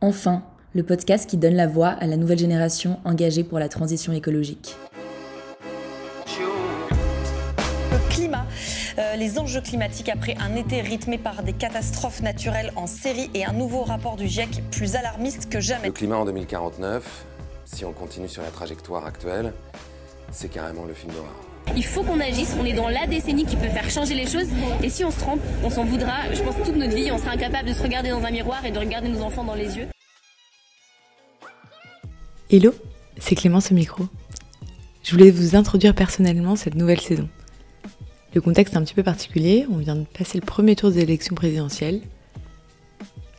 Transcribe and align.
Enfin, 0.00 0.44
le 0.74 0.84
podcast 0.84 1.28
qui 1.28 1.36
donne 1.36 1.56
la 1.56 1.66
voix 1.66 1.88
à 1.88 2.06
la 2.06 2.16
nouvelle 2.16 2.38
génération 2.38 3.00
engagée 3.04 3.42
pour 3.42 3.58
la 3.58 3.68
transition 3.68 4.12
écologique. 4.12 4.76
Le 7.90 8.08
climat, 8.08 8.46
euh, 8.98 9.16
les 9.16 9.40
enjeux 9.40 9.60
climatiques 9.60 10.08
après 10.08 10.36
un 10.38 10.54
été 10.54 10.82
rythmé 10.82 11.18
par 11.18 11.42
des 11.42 11.52
catastrophes 11.52 12.22
naturelles 12.22 12.72
en 12.76 12.86
série 12.86 13.28
et 13.34 13.44
un 13.44 13.52
nouveau 13.52 13.82
rapport 13.82 14.14
du 14.14 14.28
GIEC 14.28 14.62
plus 14.70 14.94
alarmiste 14.94 15.48
que 15.50 15.58
jamais. 15.58 15.88
Le 15.88 15.92
climat 15.92 16.18
en 16.18 16.24
2049, 16.26 17.24
si 17.64 17.84
on 17.84 17.92
continue 17.92 18.28
sur 18.28 18.42
la 18.42 18.50
trajectoire 18.50 19.04
actuelle, 19.04 19.52
c'est 20.30 20.48
carrément 20.48 20.84
le 20.84 20.94
film 20.94 21.12
d'horreur. 21.12 21.34
Il 21.76 21.84
faut 21.84 22.02
qu'on 22.02 22.20
agisse, 22.20 22.56
on 22.60 22.64
est 22.64 22.72
dans 22.72 22.88
la 22.88 23.06
décennie 23.06 23.44
qui 23.44 23.56
peut 23.56 23.68
faire 23.68 23.88
changer 23.90 24.14
les 24.14 24.26
choses 24.26 24.48
et 24.82 24.88
si 24.88 25.04
on 25.04 25.10
se 25.10 25.18
trompe, 25.18 25.40
on 25.62 25.70
s'en 25.70 25.84
voudra. 25.84 26.32
Je 26.32 26.42
pense 26.42 26.54
toute 26.64 26.76
notre 26.76 26.94
vie, 26.94 27.10
on 27.12 27.18
sera 27.18 27.32
incapable 27.32 27.68
de 27.68 27.74
se 27.74 27.82
regarder 27.82 28.10
dans 28.10 28.24
un 28.24 28.30
miroir 28.30 28.64
et 28.64 28.70
de 28.70 28.78
regarder 28.78 29.08
nos 29.08 29.22
enfants 29.22 29.44
dans 29.44 29.54
les 29.54 29.76
yeux. 29.76 29.88
Hello, 32.50 32.72
c'est 33.18 33.34
Clémence 33.34 33.72
au 33.72 33.74
micro. 33.74 34.06
Je 35.02 35.10
voulais 35.10 35.30
vous 35.30 35.54
introduire 35.54 35.94
personnellement 35.94 36.56
cette 36.56 36.76
nouvelle 36.76 36.98
saison. 36.98 37.28
Le 38.32 38.40
contexte 38.40 38.72
est 38.72 38.78
un 38.78 38.82
petit 38.82 38.94
peu 38.94 39.02
particulier, 39.02 39.66
on 39.70 39.76
vient 39.76 39.96
de 39.96 40.06
passer 40.06 40.38
le 40.38 40.46
premier 40.46 40.74
tour 40.74 40.90
des 40.90 41.00
élections 41.00 41.34
présidentielles 41.34 42.00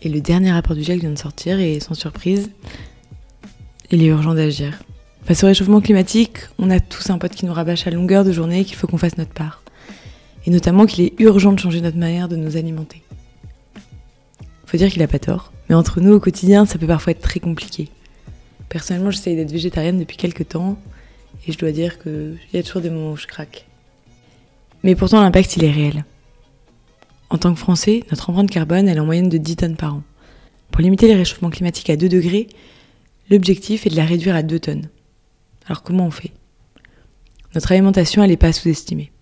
et 0.00 0.08
le 0.08 0.22
dernier 0.22 0.52
rapport 0.52 0.74
du 0.74 0.82
GIEC 0.82 1.00
vient 1.00 1.10
de 1.10 1.18
sortir 1.18 1.60
et 1.60 1.80
sans 1.80 1.92
surprise, 1.92 2.48
il 3.90 4.02
est 4.02 4.06
urgent 4.06 4.32
d'agir. 4.32 4.82
Face 5.24 5.44
au 5.44 5.48
réchauffement 5.48 5.82
climatique, 5.82 6.38
on 6.58 6.70
a 6.70 6.80
tous 6.80 7.10
un 7.10 7.18
pote 7.18 7.32
qui 7.32 7.44
nous 7.44 7.52
rabâche 7.52 7.86
à 7.86 7.90
longueur 7.90 8.24
de 8.24 8.32
journée 8.32 8.64
qu'il 8.64 8.76
faut 8.76 8.86
qu'on 8.86 8.96
fasse 8.96 9.18
notre 9.18 9.34
part. 9.34 9.62
Et 10.46 10.50
notamment 10.50 10.86
qu'il 10.86 11.04
est 11.04 11.20
urgent 11.20 11.52
de 11.52 11.58
changer 11.58 11.82
notre 11.82 11.98
manière 11.98 12.30
de 12.30 12.36
nous 12.36 12.56
alimenter. 12.56 13.02
Faut 14.64 14.78
dire 14.78 14.90
qu'il 14.90 15.02
a 15.02 15.08
pas 15.08 15.18
tort, 15.18 15.52
mais 15.68 15.74
entre 15.74 16.00
nous 16.00 16.14
au 16.14 16.20
quotidien, 16.20 16.64
ça 16.64 16.78
peut 16.78 16.86
parfois 16.86 17.10
être 17.10 17.20
très 17.20 17.40
compliqué. 17.40 17.90
Personnellement, 18.74 19.12
j'essaye 19.12 19.36
d'être 19.36 19.52
végétarienne 19.52 20.00
depuis 20.00 20.16
quelques 20.16 20.48
temps, 20.48 20.76
et 21.46 21.52
je 21.52 21.58
dois 21.58 21.70
dire 21.70 22.02
qu'il 22.02 22.36
y 22.52 22.58
a 22.58 22.62
toujours 22.64 22.82
des 22.82 22.90
moments 22.90 23.12
où 23.12 23.16
je 23.16 23.28
craque. 23.28 23.66
Mais 24.82 24.96
pourtant, 24.96 25.20
l'impact, 25.20 25.56
il 25.56 25.62
est 25.62 25.70
réel. 25.70 26.04
En 27.30 27.38
tant 27.38 27.54
que 27.54 27.60
Français, 27.60 28.02
notre 28.10 28.30
empreinte 28.30 28.50
carbone, 28.50 28.88
elle 28.88 28.96
est 28.96 29.00
en 29.00 29.06
moyenne 29.06 29.28
de 29.28 29.38
10 29.38 29.56
tonnes 29.56 29.76
par 29.76 29.94
an. 29.94 30.02
Pour 30.72 30.82
limiter 30.82 31.06
les 31.06 31.14
réchauffements 31.14 31.50
climatiques 31.50 31.88
à 31.88 31.96
2 31.96 32.08
degrés, 32.08 32.48
l'objectif 33.30 33.86
est 33.86 33.90
de 33.90 33.96
la 33.96 34.04
réduire 34.04 34.34
à 34.34 34.42
2 34.42 34.58
tonnes. 34.58 34.88
Alors 35.66 35.84
comment 35.84 36.06
on 36.06 36.10
fait? 36.10 36.32
Notre 37.54 37.70
alimentation, 37.70 38.24
elle 38.24 38.30
n'est 38.30 38.36
pas 38.36 38.52
sous-estimée. 38.52 39.12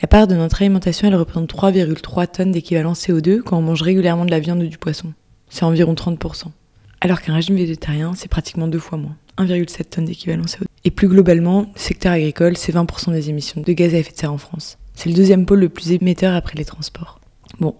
La 0.00 0.06
part 0.06 0.28
de 0.28 0.36
notre 0.36 0.62
alimentation, 0.62 1.08
elle 1.08 1.16
représente 1.16 1.52
3,3 1.52 2.28
tonnes 2.28 2.52
d'équivalent 2.52 2.92
CO2 2.92 3.40
quand 3.40 3.58
on 3.58 3.62
mange 3.62 3.82
régulièrement 3.82 4.26
de 4.26 4.30
la 4.30 4.38
viande 4.38 4.62
ou 4.62 4.68
du 4.68 4.78
poisson. 4.78 5.12
C'est 5.48 5.64
environ 5.64 5.94
30%. 5.94 6.52
Alors 7.00 7.20
qu'un 7.20 7.34
régime 7.34 7.56
végétarien, 7.56 8.14
c'est 8.14 8.28
pratiquement 8.28 8.68
deux 8.68 8.78
fois 8.78 8.98
moins, 8.98 9.16
1,7 9.38 9.84
tonnes 9.84 10.06
d'équivalent 10.06 10.44
CO2. 10.44 10.64
Et 10.84 10.90
plus 10.90 11.08
globalement, 11.08 11.62
le 11.74 11.78
secteur 11.78 12.12
agricole, 12.12 12.56
c'est 12.56 12.72
20% 12.72 13.12
des 13.12 13.28
émissions 13.30 13.60
de 13.60 13.72
gaz 13.72 13.94
à 13.94 13.98
effet 13.98 14.12
de 14.12 14.16
serre 14.16 14.32
en 14.32 14.38
France. 14.38 14.78
C'est 14.94 15.10
le 15.10 15.14
deuxième 15.14 15.44
pôle 15.46 15.60
le 15.60 15.68
plus 15.68 15.92
émetteur 15.92 16.34
après 16.34 16.54
les 16.56 16.64
transports. 16.64 17.20
Bon, 17.60 17.76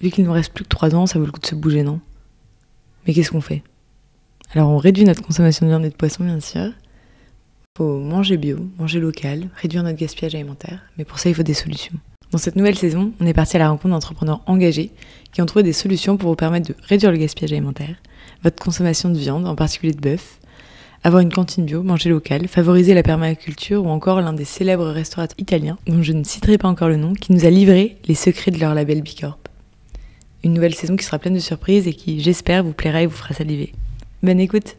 vu 0.00 0.10
qu'il 0.10 0.24
ne 0.24 0.28
nous 0.28 0.34
reste 0.34 0.52
plus 0.52 0.64
que 0.64 0.68
3 0.68 0.94
ans, 0.94 1.06
ça 1.06 1.18
vaut 1.18 1.26
le 1.26 1.32
coup 1.32 1.40
de 1.40 1.46
se 1.46 1.54
bouger, 1.54 1.82
non? 1.82 2.00
Mais 3.06 3.14
qu'est-ce 3.14 3.30
qu'on 3.30 3.40
fait? 3.40 3.62
Alors 4.52 4.70
on 4.70 4.78
réduit 4.78 5.04
notre 5.04 5.22
consommation 5.22 5.66
de 5.66 5.70
viande 5.70 5.84
et 5.84 5.90
de 5.90 5.96
poisson, 5.96 6.24
bien 6.24 6.40
sûr, 6.40 6.70
faut 7.76 7.98
manger 7.98 8.36
bio, 8.36 8.58
manger 8.78 9.00
local, 9.00 9.48
réduire 9.56 9.82
notre 9.82 9.98
gaspillage 9.98 10.36
alimentaire, 10.36 10.82
mais 10.96 11.04
pour 11.04 11.18
ça 11.18 11.28
il 11.28 11.34
faut 11.34 11.42
des 11.42 11.54
solutions. 11.54 11.98
Dans 12.34 12.38
cette 12.38 12.56
nouvelle 12.56 12.76
saison, 12.76 13.12
on 13.20 13.26
est 13.26 13.32
parti 13.32 13.54
à 13.54 13.60
la 13.60 13.68
rencontre 13.68 13.94
d'entrepreneurs 13.94 14.40
engagés 14.46 14.90
qui 15.30 15.40
ont 15.40 15.46
trouvé 15.46 15.62
des 15.62 15.72
solutions 15.72 16.16
pour 16.16 16.30
vous 16.30 16.34
permettre 16.34 16.66
de 16.66 16.74
réduire 16.82 17.12
le 17.12 17.16
gaspillage 17.16 17.52
alimentaire, 17.52 17.94
votre 18.42 18.60
consommation 18.60 19.08
de 19.08 19.16
viande, 19.16 19.46
en 19.46 19.54
particulier 19.54 19.92
de 19.92 20.00
bœuf, 20.00 20.40
avoir 21.04 21.22
une 21.22 21.32
cantine 21.32 21.64
bio, 21.64 21.84
manger 21.84 22.10
local, 22.10 22.48
favoriser 22.48 22.92
la 22.92 23.04
permaculture 23.04 23.84
ou 23.86 23.88
encore 23.88 24.20
l'un 24.20 24.32
des 24.32 24.44
célèbres 24.44 24.88
restaurateurs 24.88 25.36
italiens, 25.38 25.78
dont 25.86 26.02
je 26.02 26.12
ne 26.12 26.24
citerai 26.24 26.58
pas 26.58 26.66
encore 26.66 26.88
le 26.88 26.96
nom, 26.96 27.12
qui 27.12 27.32
nous 27.32 27.46
a 27.46 27.50
livré 27.50 27.98
les 28.08 28.16
secrets 28.16 28.50
de 28.50 28.58
leur 28.58 28.74
label 28.74 29.02
Bicorp. 29.02 29.38
Une 30.42 30.54
nouvelle 30.54 30.74
saison 30.74 30.96
qui 30.96 31.04
sera 31.04 31.20
pleine 31.20 31.34
de 31.34 31.38
surprises 31.38 31.86
et 31.86 31.94
qui, 31.94 32.20
j'espère, 32.20 32.64
vous 32.64 32.72
plaira 32.72 33.02
et 33.02 33.06
vous 33.06 33.14
fera 33.14 33.32
saliver. 33.32 33.72
Bonne 34.24 34.40
écoute 34.40 34.76